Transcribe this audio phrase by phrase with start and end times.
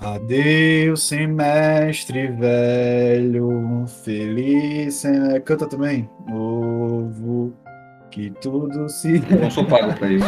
[0.00, 4.94] Adeus, semestre velho, feliz.
[4.94, 5.12] Sem...
[5.44, 6.08] Canta também.
[6.26, 7.54] Novo,
[8.10, 9.18] que tudo se.
[9.38, 10.24] Não sou pago pra isso.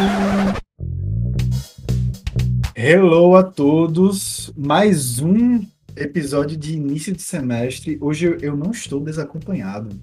[2.76, 5.64] Hello a todos, mais um
[5.96, 7.96] episódio de início de semestre.
[7.98, 9.98] Hoje eu não estou desacompanhado.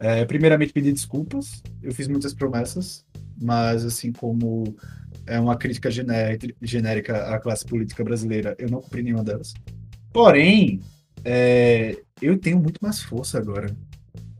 [0.00, 3.04] É, primeiramente, pedir desculpas, eu fiz muitas promessas,
[3.38, 4.74] mas assim como
[5.26, 5.90] é uma crítica
[6.62, 8.54] genérica à classe política brasileira.
[8.58, 9.54] Eu não cumpri nenhuma delas.
[10.12, 10.80] Porém,
[11.24, 13.74] é, eu tenho muito mais força agora.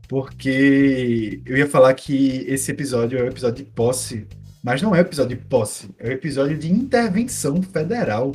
[0.07, 4.25] Porque eu ia falar que esse episódio é o episódio de posse,
[4.63, 8.31] mas não é o episódio de posse, é o episódio de intervenção federal.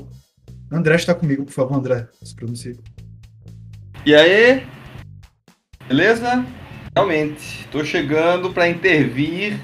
[0.70, 2.78] André está comigo, por favor, André, se pronuncie.
[4.04, 4.66] E aí?
[5.88, 6.44] Beleza?
[6.94, 9.58] Realmente, estou chegando para intervir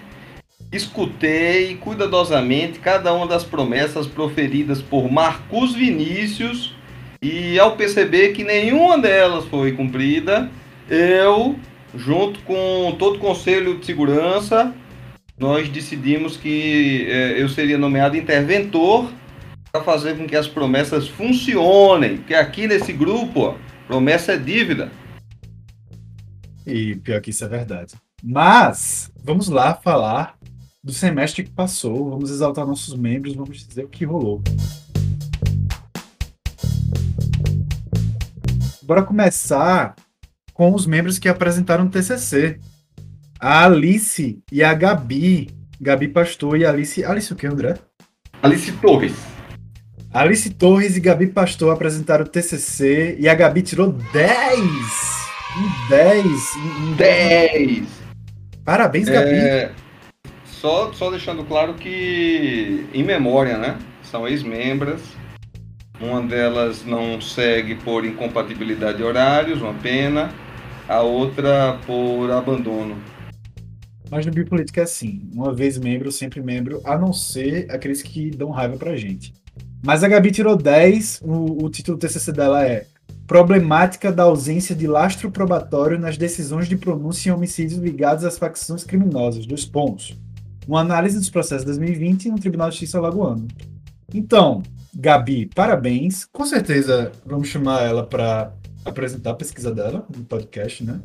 [0.71, 6.75] escutei cuidadosamente cada uma das promessas proferidas por Marcos Vinícius
[7.23, 10.51] e ao perceber que nenhuma delas foi cumprida,
[10.89, 11.59] eu,
[11.95, 14.75] junto com todo o Conselho de Segurança,
[15.39, 19.11] nós decidimos que eh, eu seria nomeado interventor
[19.73, 23.55] para fazer com que as promessas funcionem, porque aqui nesse grupo, ó,
[23.87, 24.91] promessa é dívida.
[26.67, 27.95] E pior que isso é verdade.
[28.23, 30.37] Mas, vamos lá falar
[30.89, 34.43] do semestre que passou, vamos exaltar nossos membros, vamos dizer o que rolou.
[38.85, 39.95] Bora começar
[40.55, 42.59] com os membros que apresentaram o TCC.
[43.39, 45.51] A Alice e a Gabi.
[45.79, 47.05] Gabi Pastor e Alice.
[47.05, 47.79] Alice o que, André?
[48.43, 49.13] Alice Torres.
[50.11, 54.57] Alice Torres e Gabi Pastor apresentaram o TCC e a Gabi tirou 10!
[55.55, 56.25] Um 10!
[56.57, 57.89] Um 10!
[58.65, 59.35] Parabéns, Gabi!
[59.35, 59.88] É...
[60.61, 63.79] Só, só deixando claro que, em memória, né?
[64.03, 65.01] São ex-membras.
[66.01, 70.33] Uma delas não segue por incompatibilidade de horários, uma pena.
[70.89, 72.97] A outra por abandono.
[74.11, 78.31] Mas no Biopolítica é assim: uma vez membro, sempre membro, a não ser aqueles que
[78.31, 79.33] dão raiva pra gente.
[79.85, 82.87] Mas a Gabi tirou 10, o, o título do TCC dela é
[83.29, 88.83] Problemática da ausência de lastro probatório nas decisões de pronúncia em homicídios ligados às facções
[88.83, 90.17] criminosas, dos pontos
[90.69, 93.49] uma análise dos processos de 2020 no Tribunal de Justiça Alagoano.
[94.13, 94.63] Então,
[94.95, 96.27] Gabi, parabéns.
[96.27, 98.53] Com certeza vamos chamar ela para
[98.85, 101.01] apresentar a pesquisa dela no podcast, né?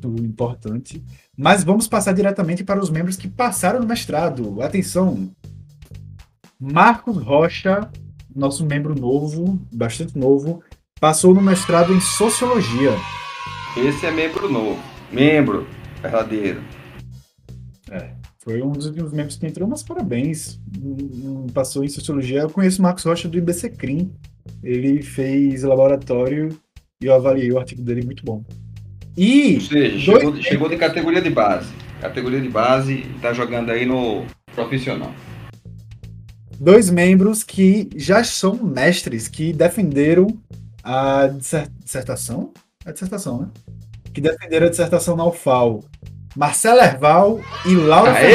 [0.00, 1.04] Tudo importante.
[1.36, 4.62] Mas vamos passar diretamente para os membros que passaram no mestrado.
[4.62, 5.30] Atenção!
[6.58, 7.90] Marcos Rocha,
[8.34, 10.62] nosso membro novo, bastante novo,
[10.98, 12.92] passou no mestrado em Sociologia.
[13.76, 14.80] Esse é membro novo.
[15.12, 15.66] Membro
[16.00, 16.62] verdadeiro.
[17.90, 18.15] É.
[18.46, 20.60] Foi um dos membros que entrou, mas parabéns.
[21.52, 22.42] Passou em sociologia.
[22.42, 24.12] Eu conheço o Marcos Rocha do IBCCRIM.
[24.62, 26.56] Ele fez laboratório
[27.02, 28.44] e eu avaliei o artigo dele muito bom.
[29.16, 29.56] E.
[29.56, 31.68] Ou seja, chegou, chegou de categoria de base.
[32.00, 34.24] Categoria de base e tá jogando aí no
[34.54, 35.12] profissional.
[36.60, 40.28] Dois membros que já são mestres, que defenderam
[40.84, 42.52] a dissertação.
[42.84, 43.48] A dissertação, né?
[44.14, 45.82] Que defenderam a dissertação na UFAL
[46.36, 48.26] Marcelo Erval e Laura Aê!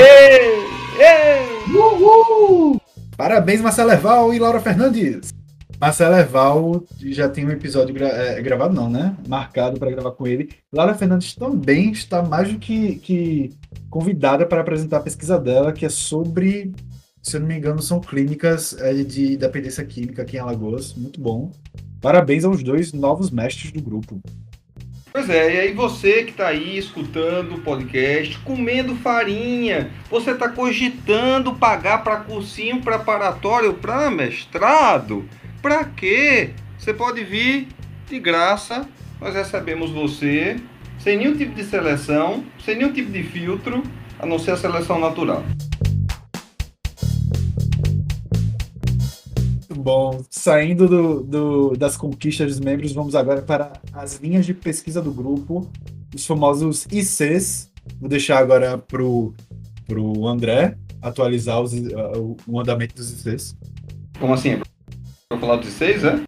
[0.97, 1.75] Fernandes.
[1.75, 2.81] Uhul!
[3.15, 5.29] Parabéns, Marcelo Erval e Laura Fernandes.
[5.79, 9.15] Marcelo Erval já tem um episódio gra é, gravado, não, né?
[9.27, 10.49] Marcado para gravar com ele.
[10.73, 13.51] Laura Fernandes também está mais do que, que
[13.87, 16.73] convidada para apresentar a pesquisa dela, que é sobre,
[17.21, 20.95] se eu não me engano, são clínicas é, de dependência química aqui em Alagoas.
[20.95, 21.51] Muito bom.
[22.01, 24.19] Parabéns aos dois novos mestres do grupo.
[25.13, 30.47] Pois é, e aí você que está aí escutando o podcast, comendo farinha, você está
[30.47, 35.27] cogitando pagar para cursinho preparatório para mestrado?
[35.61, 36.51] Para quê?
[36.77, 37.67] Você pode vir
[38.07, 38.87] de graça,
[39.19, 40.55] nós recebemos você,
[40.97, 43.83] sem nenhum tipo de seleção, sem nenhum tipo de filtro,
[44.17, 45.43] a não ser a seleção natural.
[49.81, 55.01] Bom, saindo do, do, das conquistas dos membros, vamos agora para as linhas de pesquisa
[55.01, 55.67] do grupo,
[56.13, 57.71] os famosos ICs.
[57.99, 63.57] Vou deixar agora para o André atualizar os, uh, o andamento dos ICs.
[64.19, 64.61] Como assim?
[65.27, 66.21] Para falar dos ICs, é?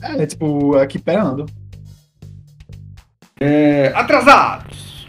[0.00, 1.46] É, tipo, aqui perando.
[3.40, 5.08] É, atrasados!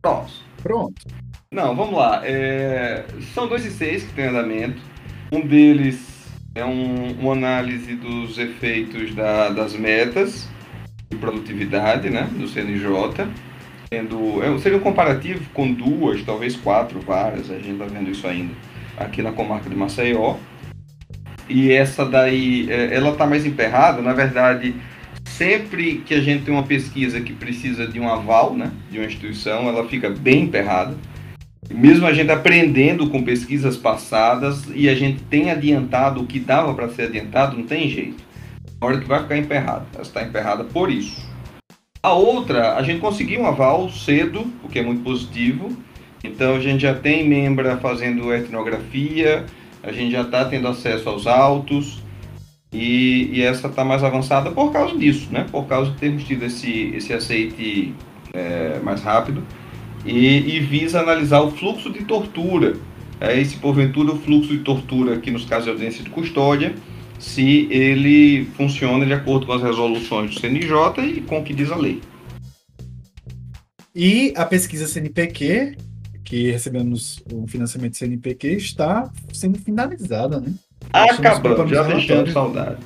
[0.00, 0.32] Pronto.
[0.62, 1.06] Pronto.
[1.52, 2.22] Não, vamos lá.
[2.24, 3.04] É,
[3.34, 4.80] são dois ICs que tem andamento.
[5.30, 6.15] Um deles
[6.56, 10.48] é um, uma análise dos efeitos da, das metas
[11.10, 13.28] de produtividade né, do CNJ.
[13.90, 18.26] Tendo, é, seria um comparativo com duas, talvez quatro varas, a gente está vendo isso
[18.26, 18.54] ainda
[18.96, 20.36] aqui na comarca de Maceió.
[21.48, 24.74] e essa daí, é, ela está mais emperrada, na verdade,
[25.24, 29.06] sempre que a gente tem uma pesquisa que precisa de um aval, né, de uma
[29.06, 30.96] instituição, ela fica bem emperrada.
[31.70, 36.72] Mesmo a gente aprendendo com pesquisas passadas e a gente tem adiantado o que dava
[36.74, 38.24] para ser adiantado, não tem jeito.
[38.80, 41.26] A hora que vai ficar emperrada, ela está emperrada por isso.
[42.02, 45.76] A outra, a gente conseguiu um aval cedo, o que é muito positivo.
[46.22, 49.44] Então a gente já tem membra fazendo etnografia,
[49.82, 52.02] a gente já está tendo acesso aos autos
[52.72, 55.46] e, e essa está mais avançada por causa disso, né?
[55.50, 57.94] Por causa de termos tido esse, esse aceite
[58.32, 59.42] é, mais rápido
[60.06, 62.76] e, e, visa analisar o fluxo de tortura.
[63.20, 66.74] É, esse porventura o fluxo de tortura aqui nos casos de audiência de custódia,
[67.18, 71.70] se ele funciona de acordo com as resoluções do CNJ e com o que diz
[71.70, 72.00] a lei.
[73.94, 75.76] E a pesquisa CNPq
[76.26, 80.52] que recebemos o financiamento do CNPq, está sendo finalizada, né?
[80.92, 82.82] Acabando, já deixando saudade.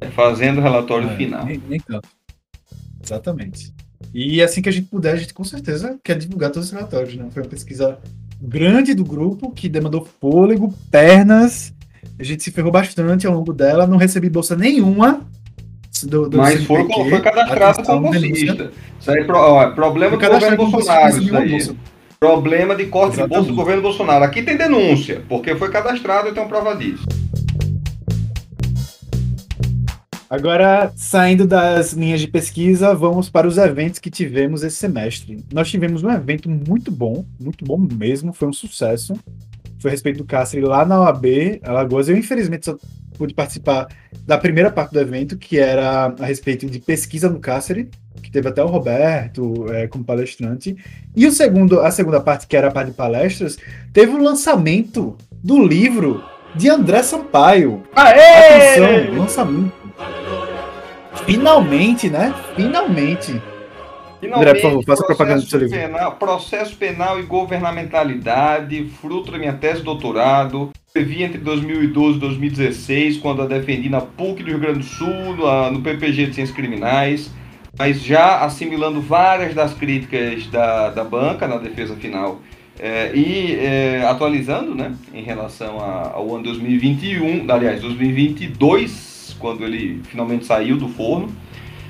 [0.00, 1.44] É fazendo o relatório é, final.
[1.44, 2.08] Nem, nem tanto.
[3.04, 3.74] Exatamente.
[4.12, 7.14] E assim que a gente puder, a gente com certeza quer divulgar todos os relatórios,
[7.14, 7.26] né?
[7.30, 7.98] Foi uma pesquisa
[8.40, 11.72] grande do grupo que demandou fôlego, pernas.
[12.18, 15.26] A gente se ferrou bastante ao longo dela, não recebi bolsa nenhuma.
[16.04, 18.70] Do, do Mas foi, foi cadastrado como bolsista.
[19.00, 21.22] Isso aí, ó, problema do governo Bolsonaro.
[21.22, 21.76] Isso aí.
[22.20, 23.28] Problema de corte Exatamente.
[23.28, 24.24] de bolsa do governo Bolsonaro.
[24.24, 27.04] Aqui tem denúncia, porque foi cadastrado e tem prova disso.
[30.30, 35.42] Agora, saindo das linhas de pesquisa, vamos para os eventos que tivemos esse semestre.
[35.52, 39.14] Nós tivemos um evento muito bom, muito bom mesmo, foi um sucesso.
[39.80, 42.08] Foi a respeito do cárcere lá na OAB, Alagoas.
[42.08, 42.76] Eu, infelizmente, só
[43.16, 43.88] pude participar
[44.26, 47.88] da primeira parte do evento, que era a respeito de pesquisa no cárcere,
[48.22, 50.76] que teve até o Roberto é, como palestrante.
[51.16, 53.56] E o segundo, a segunda parte, que era a parte de palestras,
[53.92, 56.22] teve o lançamento do livro
[56.54, 57.82] de André Sampaio.
[57.94, 58.76] Aê!
[58.76, 59.77] Atenção, lançamento.
[61.28, 62.34] Finalmente, né?
[62.56, 63.40] Finalmente.
[64.20, 65.78] Finalmente, André, por favor, faça propaganda do seu livro.
[65.78, 70.70] Penal, processo penal e governamentalidade, fruto da minha tese de doutorado.
[70.86, 75.36] Escrevi entre 2012 e 2016, quando a defendi na PUC do Rio Grande do Sul,
[75.72, 77.30] no PPG de Ciências Criminais
[77.78, 82.40] mas já assimilando várias das críticas da, da banca na defesa final
[82.78, 88.90] é, e é, atualizando né, em relação a, ao ano 2021, aliás, 2022,
[89.38, 91.34] quando ele finalmente saiu do forno.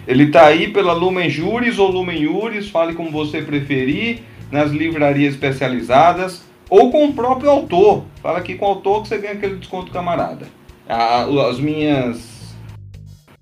[0.07, 5.35] Ele está aí pela Lumen Juris ou Lumen Juris, fale como você preferir, nas livrarias
[5.35, 8.05] especializadas ou com o próprio autor.
[8.23, 10.47] Fala aqui com o autor que você ganha aquele desconto camarada.
[10.89, 12.39] As minhas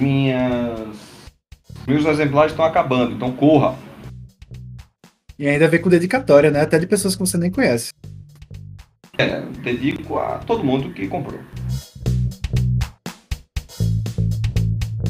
[0.00, 0.97] minhas
[1.87, 3.76] meus exemplares estão acabando, então corra.
[5.38, 6.62] E ainda vem com dedicatória, né?
[6.62, 7.93] Até de pessoas que você nem conhece.
[9.19, 11.41] É, dedico a todo mundo que comprou.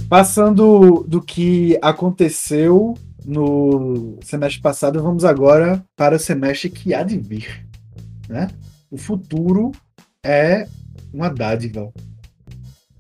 [0.09, 2.95] Passando do que aconteceu
[3.25, 7.67] no semestre passado, vamos agora para o semestre que há de vir.
[8.29, 8.49] Né?
[8.91, 9.73] O futuro
[10.25, 10.69] é
[11.13, 11.93] uma dádiva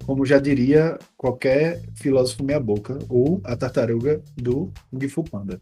[0.06, 5.60] como já diria qualquer filósofo meia-boca, ou a tartaruga do Kung Fu Panda.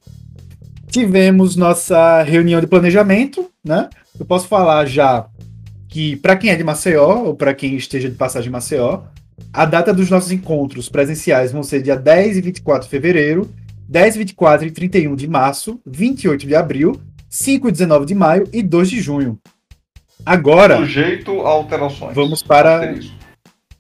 [0.89, 3.89] Tivemos nossa reunião de planejamento, né?
[4.21, 5.27] Eu posso falar já
[5.89, 9.05] que, para quem é de Maceió, ou para quem esteja de passagem em Maceió,
[9.55, 13.49] a data dos nossos encontros presenciais vão ser dia 10 e 24 de fevereiro,
[13.89, 17.01] 10, 24 e 31 de março, 28 de abril,
[17.31, 19.39] 5 e 19 de maio e 2 de junho.
[20.27, 20.79] Agora.
[20.79, 22.17] Sujeito a alterações.
[22.17, 22.97] Vamos para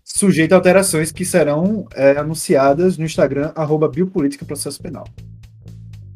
[0.04, 5.04] sujeito a alterações que serão é, anunciadas no Instagram, arroba Biopolítica Processo Penal.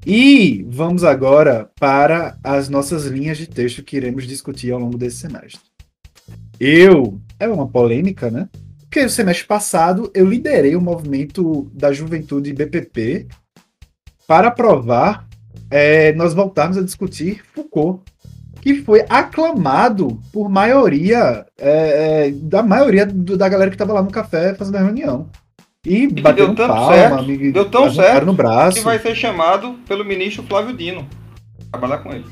[0.07, 5.17] E vamos agora para as nossas linhas de texto que iremos discutir ao longo desse
[5.17, 5.61] semestre.
[6.61, 8.49] Eu, é uma polêmica, né?
[8.89, 13.29] Porque no semestre passado eu liderei o movimento da juventude BPP
[14.27, 15.29] para provar
[15.71, 18.03] é, nós voltarmos a discutir Foucault
[18.61, 24.03] que foi aclamado por maioria, é, é, da maioria do, da galera que estava lá
[24.03, 25.29] no café fazendo a reunião.
[25.87, 28.79] E, e bateu deu palma, certo, amigo, deu tão certo no braço.
[28.79, 31.07] que vai ser chamado pelo ministro Flávio Dino.
[31.71, 32.27] Trabalhar com ele.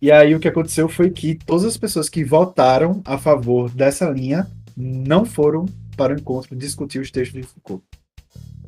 [0.00, 4.08] E aí o que aconteceu foi que todas as pessoas que votaram a favor dessa
[4.10, 7.84] linha não foram para o encontro discutir os textos de Foucault.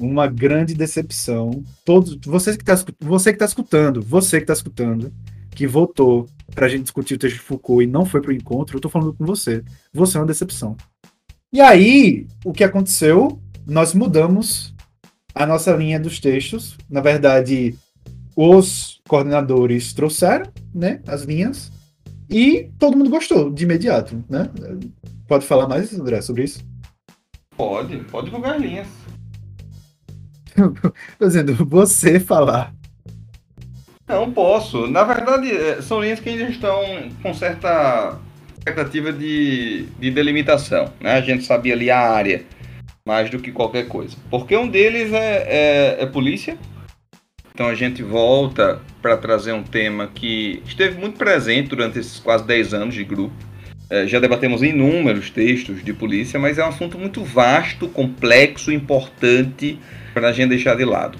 [0.00, 1.62] Uma grande decepção.
[1.84, 5.12] Todos, você que está você que tá escutando, você que está escutando,
[5.50, 8.34] que votou para a gente discutir o texto de Foucault e não foi para o
[8.34, 9.62] encontro, eu estou falando com você.
[9.92, 10.76] Você é uma decepção.
[11.52, 13.40] E aí, o que aconteceu?
[13.66, 14.74] Nós mudamos
[15.34, 16.76] a nossa linha dos textos.
[16.90, 17.76] Na verdade,
[18.36, 21.70] os coordenadores trouxeram né, as linhas
[22.30, 24.50] E todo mundo gostou de imediato, né?
[25.28, 26.64] Pode falar mais, André, sobre isso?
[27.56, 28.88] Pode, pode divulgar linhas.
[31.18, 32.74] Tô dizendo, você falar.
[34.06, 34.86] Não posso.
[34.86, 36.82] Na verdade, é, são linhas que ainda estão
[37.22, 38.18] com certa
[38.58, 40.92] expectativa de, de delimitação.
[41.00, 41.12] Né?
[41.12, 42.44] A gente sabia ali a área
[43.06, 44.16] mais do que qualquer coisa.
[44.30, 46.58] Porque um deles é, é, é polícia.
[47.56, 52.44] Então a gente volta para trazer um tema que esteve muito presente durante esses quase
[52.44, 53.32] 10 anos de grupo.
[53.88, 59.78] É, já debatemos inúmeros textos de polícia, mas é um assunto muito vasto, complexo, importante
[60.12, 61.16] para a gente deixar de lado.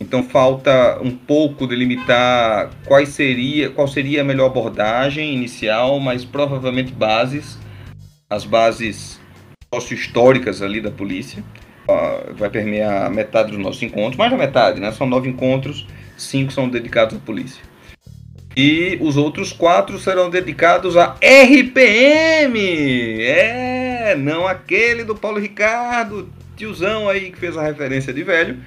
[0.00, 6.90] Então falta um pouco delimitar quais seria, qual seria a melhor abordagem inicial, mas provavelmente
[6.90, 7.60] bases,
[8.28, 9.20] as bases
[9.72, 11.44] sócio-históricas ali da polícia.
[12.36, 14.92] Vai permear metade dos nossos encontros, mais da metade, né?
[14.92, 17.62] São nove encontros, cinco são dedicados à polícia.
[18.56, 22.58] E os outros quatro serão dedicados a RPM!
[23.22, 28.58] É, não aquele do Paulo Ricardo, tiozão aí que fez a referência de velho,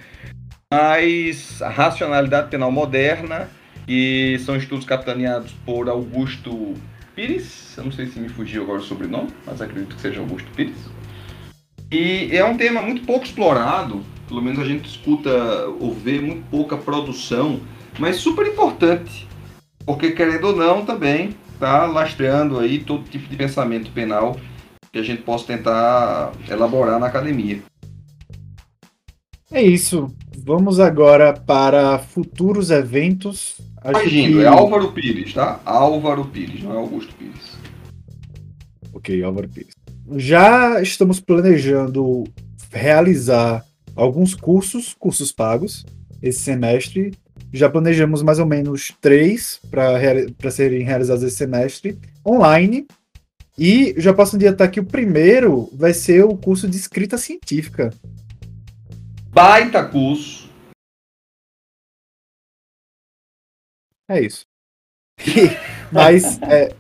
[0.72, 3.50] mas a racionalidade penal moderna,
[3.88, 6.74] e são estudos capitaneados por Augusto
[7.15, 10.50] Pires, eu não sei se me fugiu agora o sobrenome, mas acredito que seja Augusto
[10.55, 10.93] Pires.
[11.94, 15.30] E é um tema muito pouco explorado, pelo menos a gente escuta
[15.80, 17.60] ou vê muito pouca produção,
[18.00, 19.28] mas super importante,
[19.86, 24.40] porque querendo ou não também está lastreando aí todo tipo de pensamento penal
[24.92, 27.62] que a gente possa tentar elaborar na academia.
[29.52, 30.12] É isso.
[30.36, 33.62] Vamos agora para futuros eventos.
[33.84, 34.44] Agindo, que...
[34.44, 35.60] é Álvaro Pires, tá?
[35.64, 37.56] Álvaro Pires, não é Augusto Pires.
[38.92, 39.73] Ok, Álvaro Pires.
[40.12, 42.25] Já estamos planejando
[42.72, 45.86] realizar alguns cursos, cursos pagos,
[46.22, 47.13] esse semestre.
[47.51, 52.88] Já planejamos mais ou menos três para serem realizados esse semestre, online.
[53.57, 57.93] E já posso adiantar que o primeiro vai ser o curso de escrita científica,
[59.29, 60.50] baita curso.
[64.10, 64.45] É isso.
[66.04, 66.74] mais, é...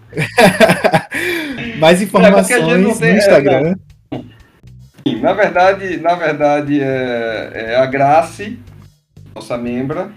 [1.77, 3.75] mais informações é no Instagram.
[4.11, 8.57] É, na verdade, na verdade é, é a Grace,
[9.35, 10.11] nossa membra,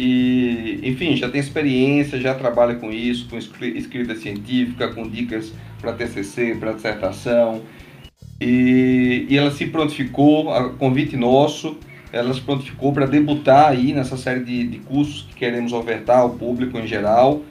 [0.00, 5.92] e enfim, já tem experiência, já trabalha com isso, com escrita científica, com dicas para
[5.92, 7.62] TCC, para dissertação.
[8.40, 11.76] E, e ela se prontificou, a convite nosso,
[12.12, 16.30] ela se prontificou para debutar aí nessa série de, de cursos que queremos ofertar ao
[16.30, 17.42] público em geral.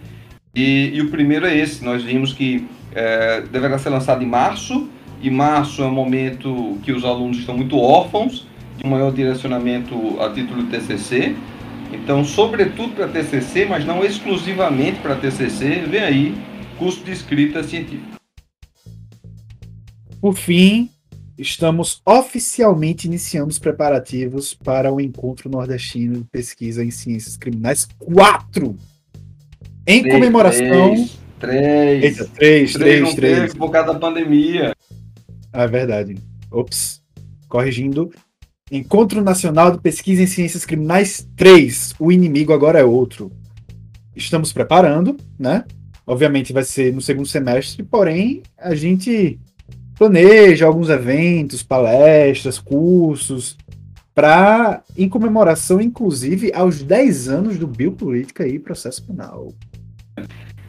[0.58, 4.90] E, e o primeiro é esse, nós vimos que é, deverá ser lançado em março,
[5.22, 10.20] e março é um momento que os alunos estão muito órfãos de um maior direcionamento
[10.20, 11.36] a título de TCC.
[11.94, 16.36] Então, sobretudo para TCC, mas não exclusivamente para TCC, vem aí
[16.80, 18.18] curso de escrita científica.
[20.20, 20.90] Por fim,
[21.38, 28.76] estamos oficialmente iniciando os preparativos para o Encontro Nordestino de Pesquisa em Ciências Criminais 4!
[29.88, 31.08] Em três, comemoração.
[31.40, 32.04] Três.
[32.04, 33.16] Eita, três, três, três.
[33.16, 33.54] três.
[33.54, 34.76] Por causa da pandemia.
[35.54, 36.18] Ah, é verdade.
[36.52, 37.02] Ops.
[37.48, 38.12] Corrigindo.
[38.70, 41.94] Encontro Nacional de Pesquisa em Ciências Criminais 3.
[41.98, 43.32] O inimigo agora é outro.
[44.14, 45.64] Estamos preparando, né?
[46.06, 49.40] Obviamente vai ser no segundo semestre, porém a gente
[49.98, 53.56] planeja alguns eventos, palestras, cursos,
[54.14, 59.54] para em comemoração, inclusive, aos 10 anos do Biopolítica e Processo Penal.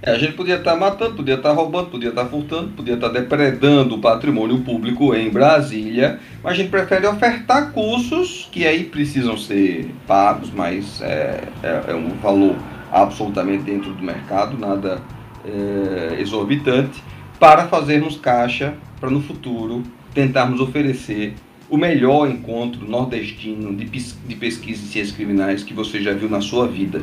[0.00, 2.68] É, a gente podia estar tá matando, podia estar tá roubando, podia estar tá furtando,
[2.68, 8.66] podia estar depredando o patrimônio público em Brasília, mas a gente prefere ofertar cursos que
[8.66, 12.54] aí precisam ser pagos, mas é, é, é um valor
[12.92, 15.02] absolutamente dentro do mercado, nada
[15.44, 17.02] é, exorbitante,
[17.40, 19.82] para fazermos caixa para no futuro
[20.14, 21.34] tentarmos oferecer
[21.70, 23.84] o melhor encontro nordestino de,
[24.36, 27.02] pesquisa em ciências criminais que você já viu na sua vida.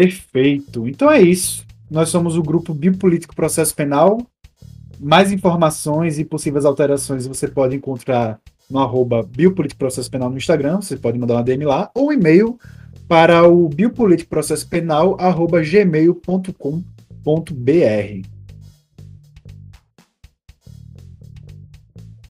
[0.00, 0.86] Perfeito.
[0.86, 1.66] Então é isso.
[1.90, 4.18] Nós somos o grupo Biopolítico Processo Penal.
[5.00, 8.40] Mais informações e possíveis alterações você pode encontrar
[8.70, 10.76] no arroba Biopolítico Processo Penal no Instagram.
[10.76, 12.58] Você pode mandar uma DM lá ou um e-mail
[13.08, 18.37] para o biopolítico processo penal arroba gmail.com.br.